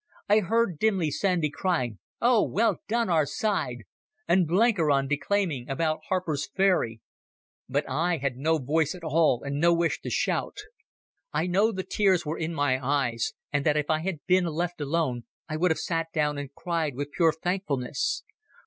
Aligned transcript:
I 0.27 0.39
heard 0.39 0.79
dimly 0.79 1.11
Sandy 1.11 1.51
crying, 1.51 1.99
"Oh, 2.19 2.41
well 2.43 2.79
done 2.87 3.07
our 3.07 3.27
side!" 3.27 3.83
and 4.27 4.47
Blenkiron 4.47 5.07
declaiming 5.07 5.69
about 5.69 5.99
Harper's 6.09 6.47
Ferry, 6.47 7.01
but 7.69 7.87
I 7.87 8.17
had 8.17 8.35
no 8.35 8.57
voice 8.57 8.95
at 8.95 9.03
all 9.03 9.43
and 9.43 9.59
no 9.59 9.75
wish 9.75 10.01
to 10.01 10.09
shout. 10.09 10.57
I 11.31 11.45
know 11.45 11.71
the 11.71 11.83
tears 11.83 12.25
were 12.25 12.39
in 12.39 12.55
my 12.55 12.83
eyes, 12.83 13.33
and 13.53 13.63
that 13.63 13.77
if 13.77 13.91
I 13.91 13.99
had 13.99 14.25
been 14.25 14.45
left 14.45 14.81
alone 14.81 15.25
I 15.47 15.55
would 15.57 15.69
have 15.69 15.77
sat 15.77 16.07
down 16.11 16.39
and 16.39 16.51
cried 16.55 16.95
with 16.95 17.11
pure 17.11 17.31
thankfulness. 17.31 18.23